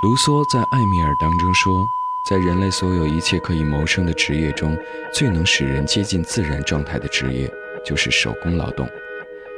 [0.00, 1.84] 卢梭在《艾米尔》当中说，
[2.24, 4.78] 在人类所有一切可以谋生的职业中，
[5.12, 7.52] 最能使人接近自然状态的职业
[7.84, 8.88] 就是手工劳动。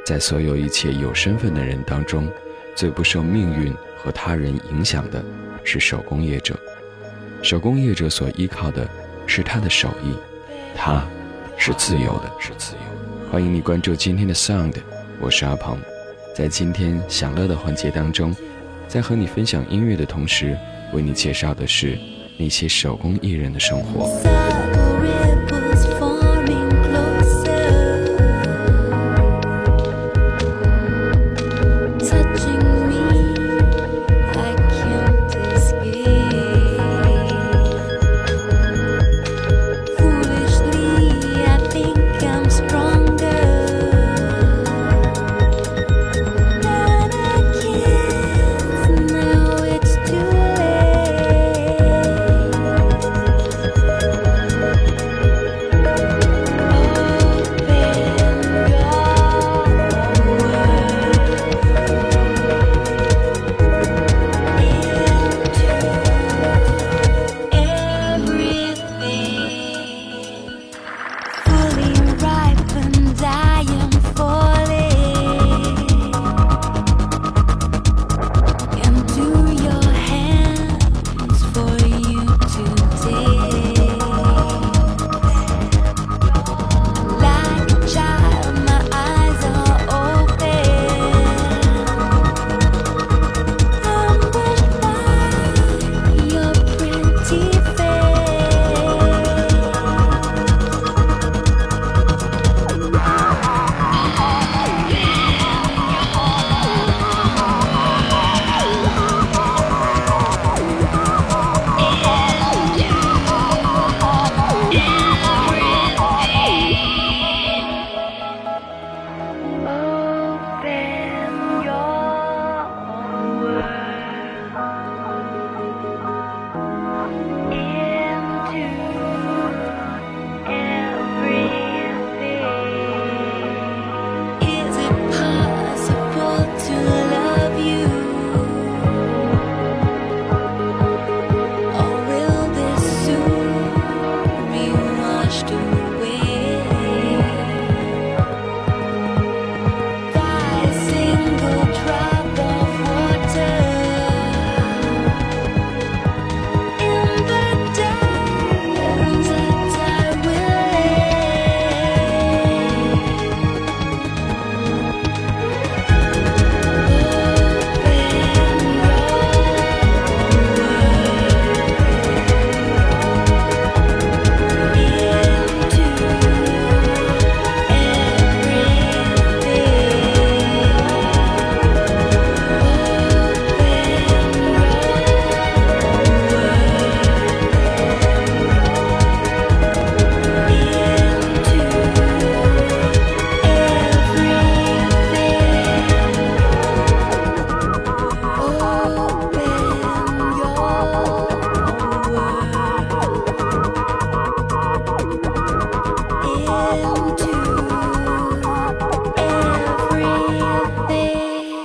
[0.03, 2.27] 在所有一切有身份的人当中，
[2.73, 5.23] 最不受命运和他人影响的
[5.63, 6.59] 是手工业者。
[7.43, 8.89] 手工业者所依靠的
[9.27, 10.15] 是他的手艺，
[10.75, 11.07] 他
[11.55, 13.31] 是自由的，是自由。
[13.31, 14.73] 欢迎你关注今天的 Sound，
[15.19, 15.77] 我是阿鹏。
[16.35, 18.35] 在今天享乐的环节当中。
[18.91, 20.57] 在和你分享音乐的同时，
[20.91, 21.97] 为你介绍的是
[22.35, 24.09] 那些手工艺人的生活。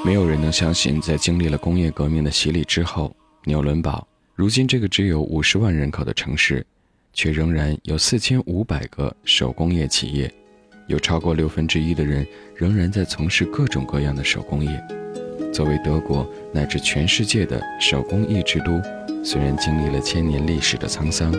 [0.07, 3.13] 没有人能相信，在经历了工业革命的洗礼之后，
[3.43, 4.07] 纽伦堡
[4.37, 6.65] 如今这个只有五十万人口的城市，
[7.13, 10.33] 却仍然有四千五百个手工业企业，
[10.87, 12.25] 有超过六分之一的人
[12.55, 14.81] 仍然在从事各种各样的手工业。
[15.53, 18.81] 作为德国乃至全世界的手工艺之都，
[19.25, 21.35] 虽然经历了千年历史的沧桑，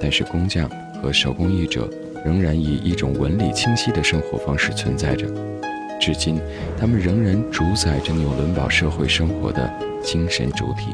[0.00, 0.70] 但是工匠
[1.02, 1.90] 和手工艺者
[2.24, 5.26] 仍然以一种纹理清晰的生活方式存在着。
[6.02, 6.40] 至今，
[6.76, 10.88] 他们仍然主宰着纽伦堡社会生活的精神主体。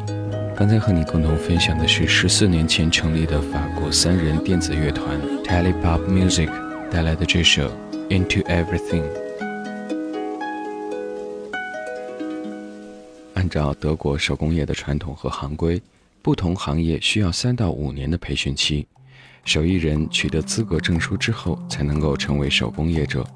[0.54, 6.50] 刚才和你共同分享的是十四年前成立的法国三人电子乐团 Tele Pop Music
[6.90, 7.72] 带来的这首
[8.10, 9.04] Into Everything。
[13.32, 15.80] 按照德国手工业的传统和行规，
[16.20, 18.86] 不同行业需要三到五年的培训期，
[19.46, 23.26] 手艺人取得资格证书之后，才能够成为手工业者。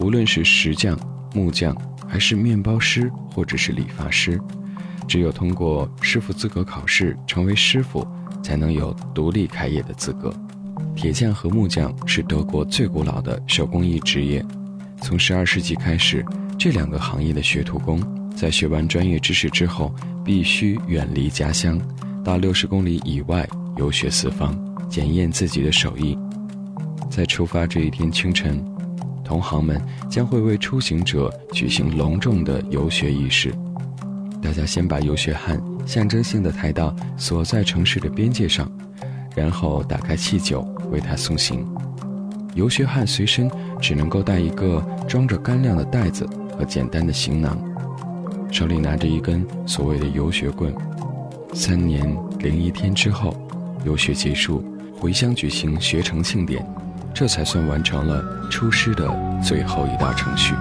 [0.00, 0.98] 无论是石匠、
[1.34, 1.76] 木匠，
[2.06, 4.40] 还是面包师，或者是理发师，
[5.06, 8.06] 只有通过师傅资格考试，成为师傅，
[8.42, 10.34] 才能有独立开业的资格。
[10.94, 14.44] 铁匠和木匠是德国最古老的手工艺职业，
[15.00, 16.24] 从十二世纪开始，
[16.58, 18.00] 这两个行业的学徒工
[18.36, 19.94] 在学完专业知识之后，
[20.24, 21.80] 必须远离家乡，
[22.22, 24.56] 到六十公里以外游学四方，
[24.88, 26.16] 检验自己的手艺。
[27.10, 28.64] 在出发这一天清晨，
[29.24, 29.80] 同行们
[30.10, 33.52] 将会为出行者举行隆重的游学仪式。
[34.42, 38.70] 大家先把游学汉象征性的抬到所在城市的边界上，
[39.34, 40.60] 然后打开汽酒
[40.90, 41.66] 为他送行。
[42.54, 43.50] 游学汉随身
[43.80, 47.58] 只能够带一个装着干粮的袋子和简单的行囊，
[48.52, 50.72] 手里拿着一根所谓的游学棍。
[51.52, 53.34] 三年零一天之后，
[53.84, 54.62] 游学结束，
[54.98, 56.64] 回乡举行学成庆典，
[57.14, 59.08] 这才算完成了出师的
[59.40, 60.52] 最后一道程序。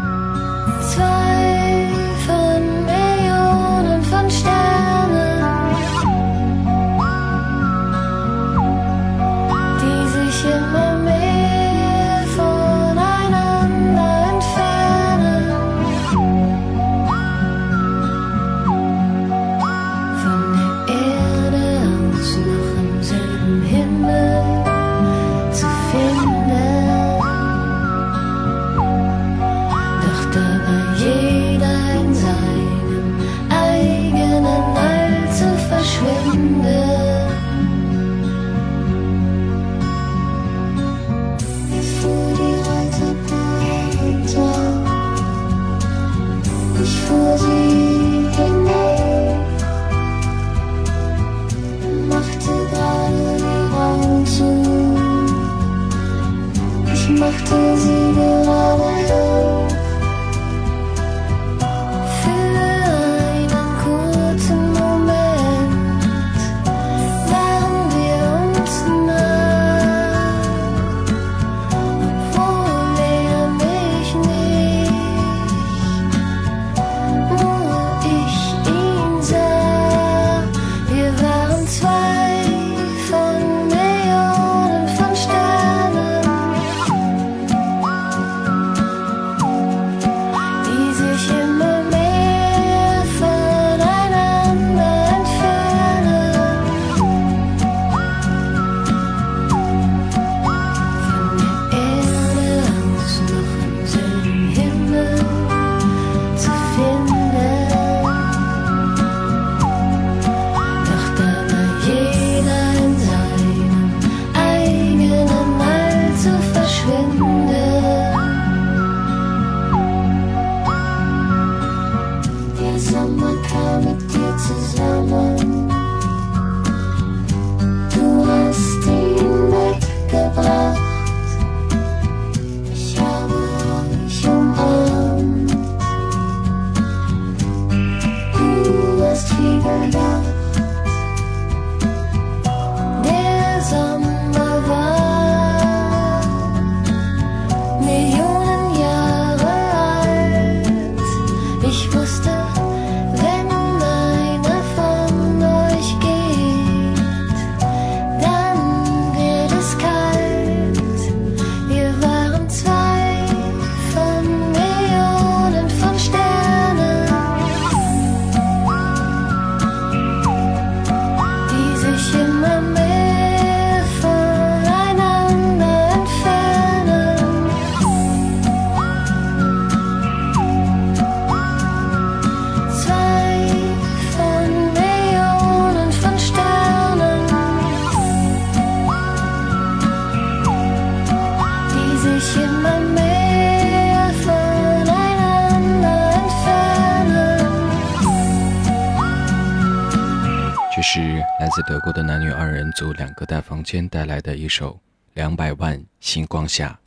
[202.92, 204.72] 两个大房间带来的一首
[205.14, 206.78] 《两百万星光下》。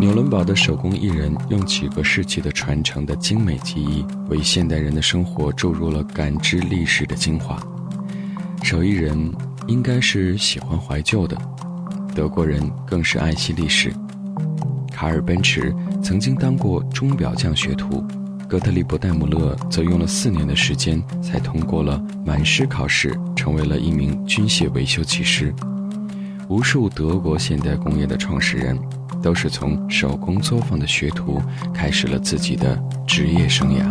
[0.00, 7.60] 纽伦堡的手工艺人用几个世纪的传承的精美技艺，为现代人的生活注入了感知历史的精华。
[8.62, 9.32] 手艺人
[9.66, 11.36] 应该是喜欢怀旧的，
[12.14, 13.92] 德国人更是爱惜历史。
[14.92, 18.04] 卡尔奔驰曾经当过钟表匠学徒。
[18.48, 25.54] 格特里伯·戴姆勒则用了四年的时间才通过了满师考试，成为了一名军械维修技师。
[26.48, 28.78] 无数德国现代工业的创始人，
[29.22, 31.42] 都是从手工作坊的学徒
[31.74, 33.84] 开始了自己的职业生涯。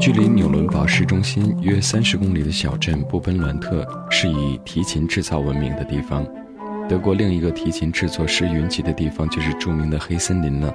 [0.00, 6.26] 距离纽伦堡市中心约三十公里的小镇布奔伦特，是以提琴制造闻名的地方。
[6.88, 10.74] 德国另一个提琴制作师云集的地方，就是著名的黑森林了。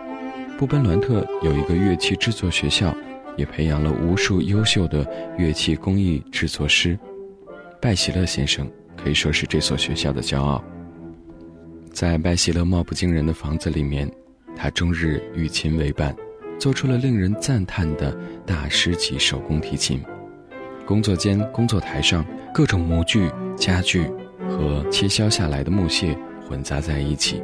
[0.57, 2.95] 布本伦特有一个乐器制作学校，
[3.35, 5.05] 也培养了无数优秀的
[5.37, 6.97] 乐器工艺制作师。
[7.81, 10.63] 拜喜乐先生可以说是这所学校的骄傲。
[11.91, 14.09] 在拜喜乐貌不惊人的房子里面，
[14.55, 16.15] 他终日与琴为伴，
[16.57, 20.01] 做出了令人赞叹的大师级手工提琴。
[20.85, 24.09] 工作间、工作台上，各种模具、家具
[24.47, 27.41] 和切削下来的木屑混杂在一起。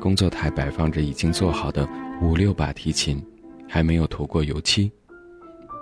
[0.00, 1.88] 工作台摆放着已经做好的
[2.22, 3.22] 五六把提琴，
[3.68, 4.90] 还没有涂过油漆，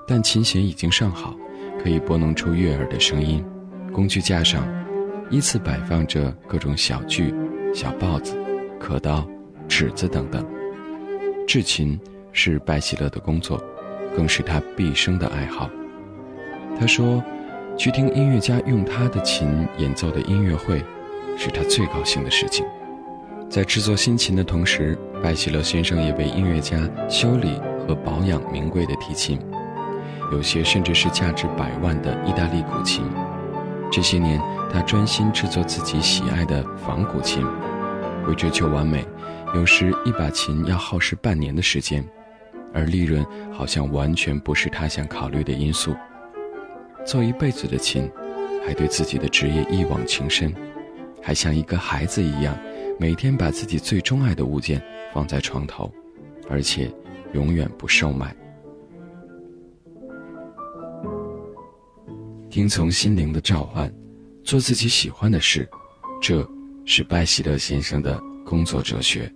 [0.07, 1.35] 但琴弦已经上好，
[1.83, 3.45] 可以拨弄出悦耳的声音。
[3.93, 4.67] 工具架上
[5.31, 7.33] 依次摆放着各种小锯、
[7.73, 8.37] 小刨子、
[8.81, 9.27] 刻刀、
[9.69, 10.45] 尺子等等。
[11.47, 11.99] 制琴
[12.33, 13.63] 是拜喜乐的工作，
[14.17, 15.71] 更是他毕生的爱好。
[16.79, 17.23] 他说
[17.79, 20.83] ：“去听音乐家用他的琴演奏的音乐会，
[21.39, 22.67] 是他最高兴的事情。”
[23.55, 26.77] 在制作新琴的同时，拜喜乐先生也为音乐家
[27.09, 27.53] 修理
[27.87, 29.39] 和保养名贵的提琴，
[30.33, 33.05] 有些甚至是价值百万的意大利古琴。
[33.93, 34.43] 这些年，
[34.73, 37.47] 他专心制作自己喜爱的仿古琴，
[38.27, 39.07] 为追求完美，
[39.55, 42.05] 有时一把琴要耗时半年的时间，
[42.73, 45.95] 而利润好像完全不是他想考虑的因素。
[47.07, 48.11] 做一辈子的琴，
[48.67, 50.53] 还对自己的职业一往情深，
[51.23, 52.53] 还像一个孩子一样。
[52.99, 54.83] 每天把自己最钟爱的物件
[55.13, 55.93] 放在床头，
[56.49, 56.91] 而且
[57.33, 58.35] 永远不售卖。
[62.49, 63.93] 听从心灵的召唤，
[64.45, 65.69] 做自己喜欢的事，
[66.23, 66.49] 这
[66.85, 69.33] 是拜喜乐先生的工作哲学。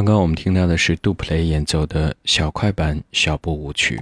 [0.00, 4.00] 刚刚我们听到的是杜普雷演奏的小快板小步舞曲。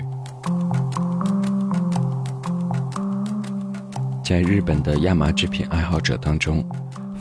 [4.24, 6.64] 在日本的亚麻制品爱好者当中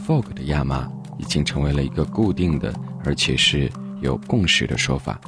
[0.05, 2.71] ，folk 的亚麻已经成为了一个固定的，
[3.03, 3.67] 而且是
[3.99, 5.19] 有共识的说法。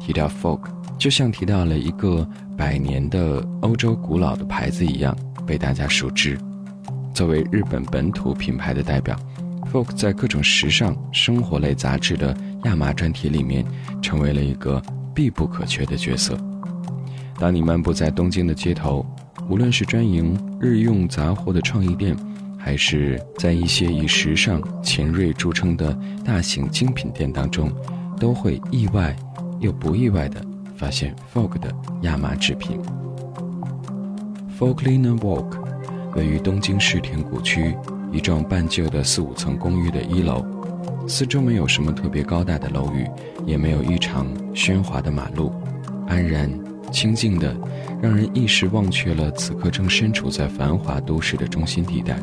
[0.00, 0.62] 提到 folk，
[0.98, 5.16] 就像提到了一个百年的欧洲古老的牌子一样，
[5.46, 6.36] 被大家熟知。
[7.14, 9.16] 作为日本本土品牌的代表
[9.72, 13.64] ，folk 在各种时尚生活类杂志的亚麻专题里面，
[14.02, 14.82] 成为了一个
[15.14, 16.38] 必不可缺的角色。
[17.38, 19.04] 当你漫步在东京的街头，
[19.48, 22.16] 无论是专营日用杂货的创意店，
[22.58, 27.72] 还是在一些以时尚前锐著称的大型精品店当中，
[28.18, 29.16] 都会意外
[29.58, 30.40] 又不意外地
[30.76, 32.78] 发现 Folk 的亚麻制品。
[34.58, 35.56] Folk Linen Walk
[36.14, 37.74] 位于东京世田谷区
[38.12, 40.44] 一幢半旧的四五层公寓的一楼，
[41.06, 43.06] 四周没有什么特别高大的楼宇，
[43.46, 45.52] 也没有异常喧哗的马路，
[46.06, 46.50] 安然
[46.92, 47.54] 清静的。
[48.02, 52.18] 让人一时忘却了此刻正身处在繁华都市的中心地带。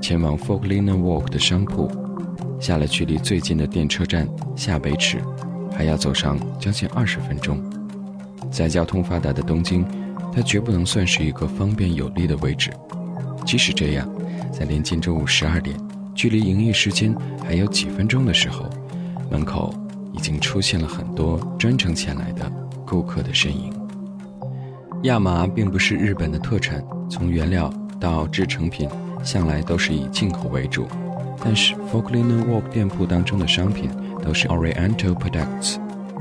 [0.00, 1.88] 前往 Folk Linen Walk 的商铺，
[2.58, 5.18] 下了距离最近的电车站下北池，
[5.72, 7.62] 还要走上将近二十分钟。
[8.50, 9.86] 在交通发达的东京，
[10.32, 12.72] 它绝不能算是一个方便有利的位置。
[13.46, 14.08] 即使这样，
[14.50, 15.76] 在临近中午十二点，
[16.14, 18.68] 距离营业时间还有几分钟的时候，
[19.30, 19.74] 门口
[20.12, 22.50] 已经出现了很多专程前来的。
[22.86, 23.72] 顾客的身影。
[25.04, 28.88] 亚麻并不是日本的特产，从原料到制成品，
[29.24, 30.86] 向来都是以进口为主。
[31.42, 33.90] 但是 Folklinen Walk 店铺当中的商品
[34.22, 35.76] 都是 Oriental Products，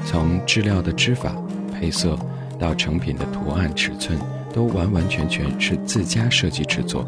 [0.05, 1.35] 从质料的织法、
[1.73, 2.17] 配色
[2.57, 4.17] 到成品的图案、尺寸，
[4.53, 7.05] 都完完全全是自家设计制作。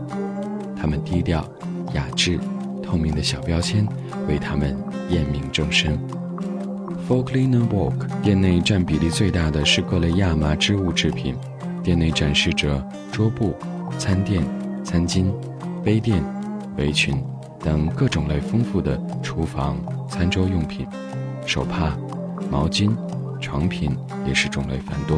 [0.76, 1.44] 他们低调、
[1.94, 2.38] 雅致、
[2.86, 3.88] 透明的小标签，
[4.28, 4.78] 为他们
[5.10, 5.98] 验明正身。
[7.08, 11.36] Folklinen Walk 店内占比例最大的是各类亚麻织物制品，
[11.84, 13.56] 店内展示着桌布、
[13.98, 14.44] 餐垫、
[14.84, 15.32] 餐巾、
[15.84, 16.24] 杯垫、
[16.78, 17.22] 围裙
[17.60, 20.88] 等各种类丰富的厨房餐桌用品，
[21.46, 21.96] 手帕、
[22.50, 22.92] 毛巾、
[23.40, 23.96] 床品
[24.26, 25.18] 也是种类繁多。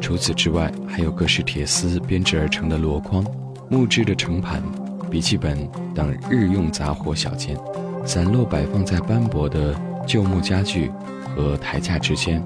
[0.00, 3.24] 除此之外，还有各式铁丝编织而成的箩筐、
[3.68, 4.62] 木质的盛盘、
[5.10, 7.56] 笔记本等日用杂货小件，
[8.04, 9.74] 散落摆放在斑驳的。
[10.06, 10.90] 旧木家具
[11.36, 12.42] 和台架之间，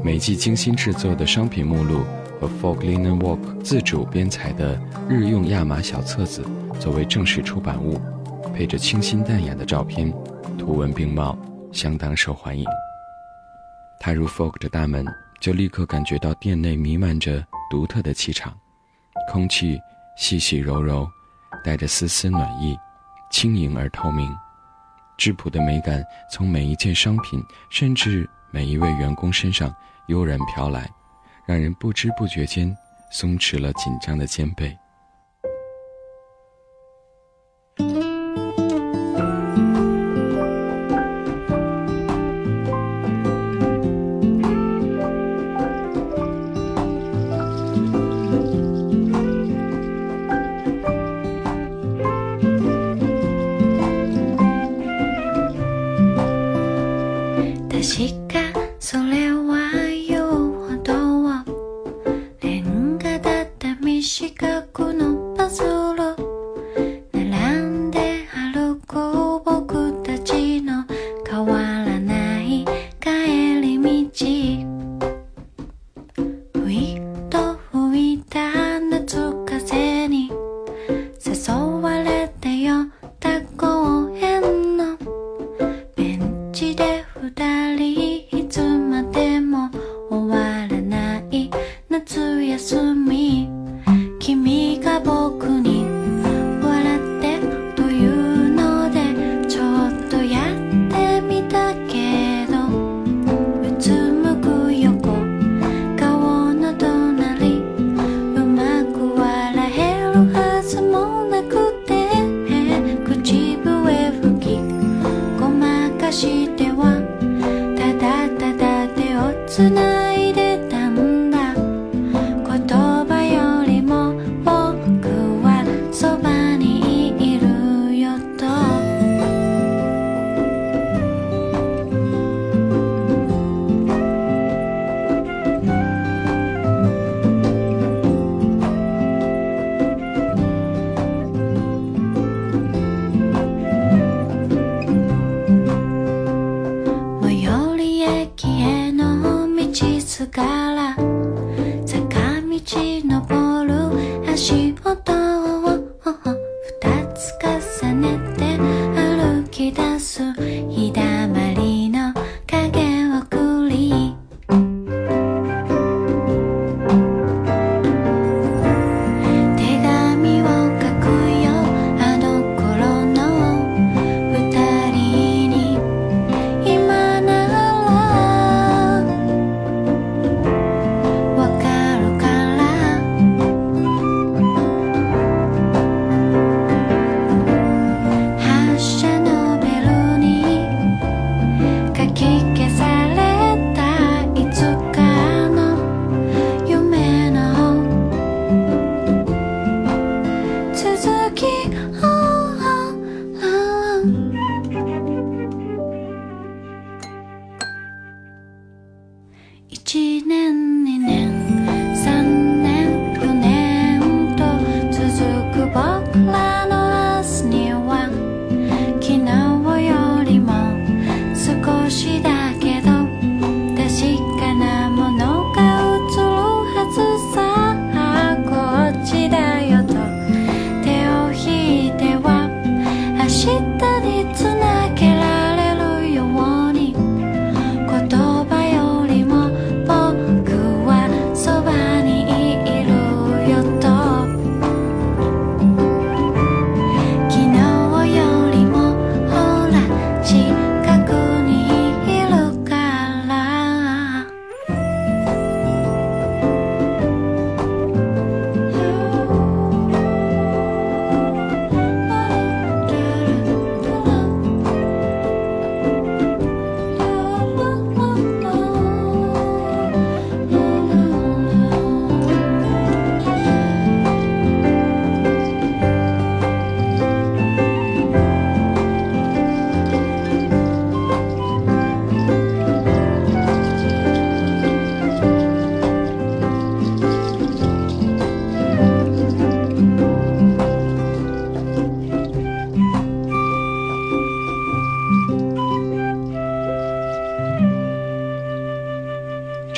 [0.00, 2.04] 每季精心制作的商品目录
[2.40, 6.40] 和 Folk Linen Walk 自主编采的日用亚麻小册子
[6.78, 8.00] 作为正式出版物，
[8.54, 10.14] 配着清新淡雅的照片，
[10.56, 11.36] 图文并茂，
[11.72, 12.64] 相当受欢迎。
[13.98, 15.04] 踏入 Folk 的大门，
[15.40, 18.56] 就立刻感觉到店内弥漫着独特的气场，
[19.32, 19.80] 空气
[20.16, 21.08] 细细柔柔，
[21.64, 22.78] 带着丝丝暖意，
[23.30, 24.34] 轻盈而透明。
[25.16, 29.74] 质朴的美感从每一件商品，甚至每一位员工身上
[30.06, 30.88] 悠然飘来，
[31.46, 32.76] 让人不知不觉间
[33.10, 34.76] 松弛了紧张的肩背。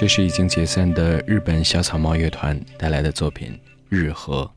[0.01, 3.53] 这是已经解散的日本小草帽乐团带来的作品
[3.91, 4.51] 《日和》。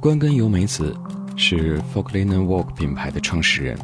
[0.00, 0.94] 关根由美子
[1.36, 3.76] 是 Folklinen Walk 品牌的创始人，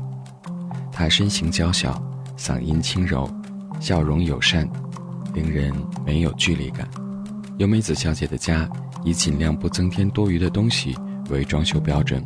[0.93, 2.01] 她身形娇小，
[2.39, 3.29] 嗓音轻柔，
[3.81, 4.71] 笑容友善，
[5.35, 5.75] 令人
[6.07, 6.89] 没有距离感。
[7.59, 8.71] 由美子小姐的家
[9.05, 10.97] 以尽量不增添多余的东西
[11.31, 12.23] 为装修标准，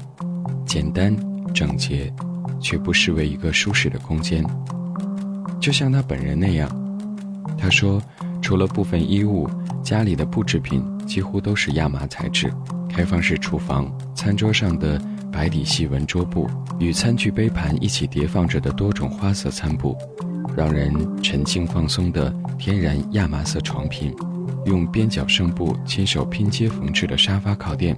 [0.66, 1.16] 简单
[1.54, 2.12] 整洁，
[2.60, 4.44] 却不失为一个舒适的空间。
[5.58, 6.68] 就像她本人那样，
[7.56, 7.98] 她说。
[8.44, 9.48] 除了部分衣物，
[9.82, 12.52] 家里的布制品几乎都是亚麻材质。
[12.90, 15.00] 开放式厨房，餐桌上的
[15.32, 16.46] 白底细纹桌布
[16.78, 19.96] 与餐具杯盘一起叠放着的多种花色餐布，
[20.54, 24.14] 让人沉静放松的天然亚麻色床品，
[24.66, 27.96] 用边角圣布亲手拼接缝制的沙发靠垫，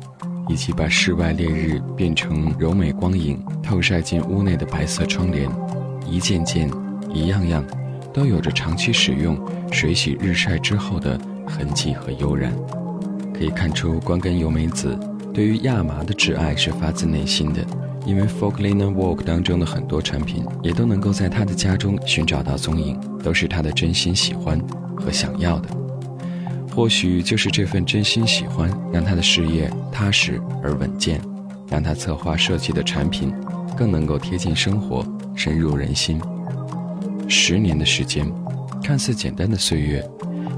[0.49, 5.51] 以及把室外烈日变成柔美光影透晒进屋内的白色窗帘，
[6.09, 6.71] 一件件，
[7.13, 7.65] 一样样。
[8.17, 9.39] 都有着长期使用、
[9.71, 12.51] 水洗日晒之后的痕迹和悠然，
[13.35, 14.99] 可以看出关根由美子
[15.35, 17.63] 对于亚麻的挚爱是发自内心的。
[18.07, 24.59] 因为 Folklinen Walk 当中的很多产品也都能够在他的家中寻找到踪影，都是他的真心喜欢
[24.97, 25.69] 和想要的。
[26.75, 31.21] 或许就是这份真心喜欢，让他的事业踏实而稳健，
[31.69, 33.31] 让他策划设计的产品
[33.77, 36.19] 更能够贴近生活，深入人心。
[37.29, 38.31] 十年的时间，
[38.83, 40.09] 看似简单的岁月，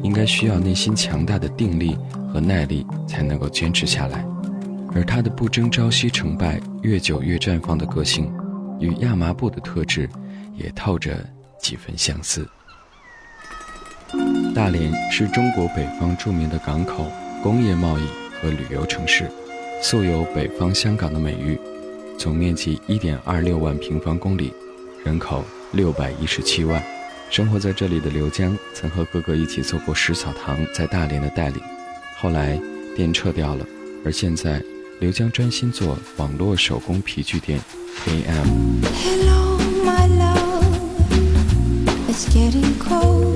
[0.03, 1.97] 应该需要内心强大的定力
[2.33, 4.25] 和耐力才能够坚持下来。
[4.95, 8.33] 而他的不争朝夕成败、越久越绽放的个性，
[8.81, 10.09] 与亚麻布的特质
[10.57, 11.19] 也透着
[11.59, 12.47] 几分相似。
[14.55, 17.07] 大连是中国北方著名的港口、
[17.43, 18.03] 工业贸易
[18.41, 19.31] 和旅游城市，
[19.83, 21.59] 素有“北方香港”的美誉。
[22.19, 24.53] 总面积1.26万平方公里，
[25.05, 25.45] 人口。
[25.73, 26.83] 六百一十七万，
[27.31, 31.63] 生活在这里的刘江曾和哥哥一起做过食草堂在大连的代理，
[32.17, 32.59] 后来
[32.97, 33.67] 店撤掉了，
[34.05, 34.63] 而现在
[35.01, 37.61] 刘江专心做网络手工皮具店
[38.07, 38.83] AM。
[42.19, 43.28] it's getting cold.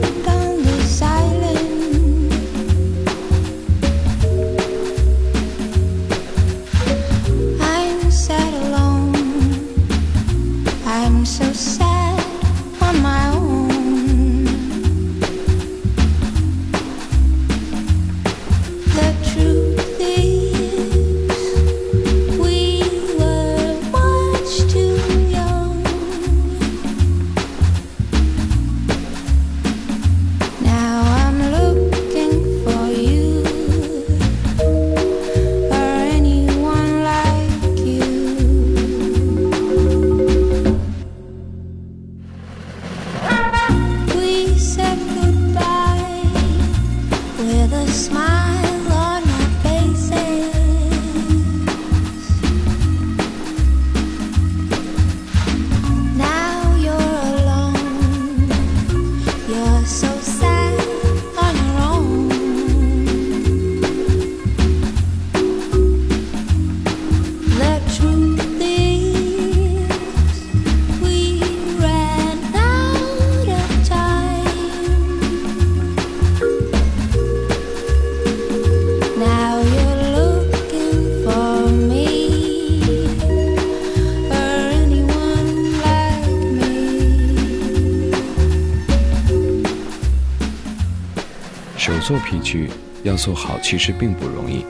[92.12, 92.68] 做皮具
[93.04, 94.66] 要做好，其实并不容易。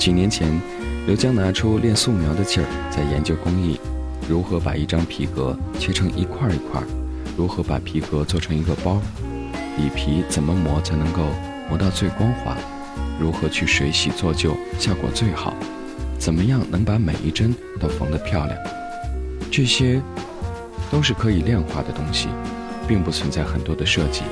[0.00, 0.60] 几年前，
[1.06, 3.78] 刘江拿出练素描的劲儿，在研究工艺，
[4.28, 6.82] 如何把一张皮革切成一块一块，
[7.36, 9.00] 如何把皮革做成一个包，
[9.78, 11.22] 里皮怎么磨才能够
[11.68, 12.56] 磨到最光滑，
[13.20, 15.54] 如何去水洗做旧效果最好，
[16.18, 18.58] 怎么样能把每一针都缝得漂亮，
[19.52, 20.02] 这些
[20.90, 22.26] 都是可以量化的东西，
[22.88, 24.22] 并不存在很多的设计。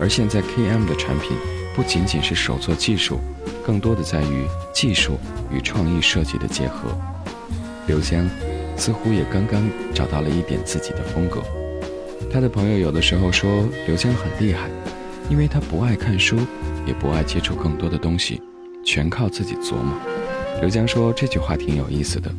[0.00, 1.36] 而现在 KM 的产品
[1.76, 3.20] 不仅仅是手作技术，
[3.62, 5.18] 更多的在于技术
[5.52, 6.88] 与创意设计的结合。
[7.86, 8.26] 刘江
[8.78, 9.62] 似乎也刚刚
[9.92, 11.42] 找到了一点自己的风格。
[12.32, 14.70] 他的朋友有的时候说刘江很厉害，
[15.28, 16.38] 因为他不爱看书，
[16.86, 18.40] 也不爱接触更多的东西，
[18.82, 19.94] 全靠自己琢磨。
[20.62, 22.30] 刘江说这句话挺有意思的，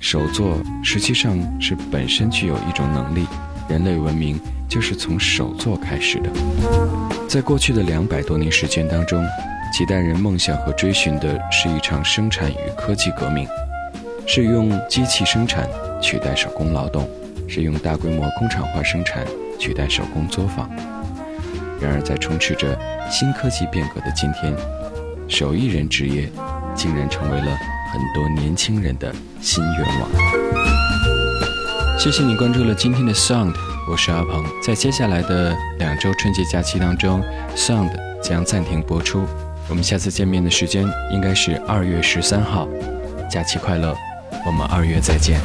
[0.00, 3.28] 手作实际上是本身具有一种能力，
[3.68, 4.40] 人类文明。
[4.68, 6.30] 就是从手作开始的，
[7.28, 9.22] 在过去的两百多年时间当中，
[9.70, 13.46] 几代人梦想和追寻的是一场生产与科技革命，
[14.26, 15.68] 是用机器生产
[16.00, 17.06] 取代手工劳动，
[17.46, 19.26] 是用大规模工厂化生产
[19.58, 20.70] 取代手工作坊。
[21.78, 22.74] 然而，在充斥着
[23.10, 24.56] 新科技变革的今天，
[25.28, 26.30] 手艺人职业
[26.74, 27.58] 竟然成为了
[27.92, 30.61] 很多年轻人的新愿望。
[32.02, 33.54] 谢谢你关注了今天的 Sound。
[33.88, 37.22] 我是阿鹏，在接下来的两周春节假期当中
[37.54, 39.24] ，Sound 将暂停播出。
[39.68, 42.66] 我们下次见面的时间应该是二月十三号。
[43.30, 43.96] 假期快乐，
[44.44, 45.40] 我们二月再见。